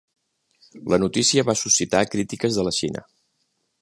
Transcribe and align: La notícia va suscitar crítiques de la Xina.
La 0.93 0.97
notícia 1.03 1.43
va 1.49 1.55
suscitar 1.61 2.03
crítiques 2.15 2.59
de 2.61 2.67
la 2.69 2.75
Xina. 2.79 3.05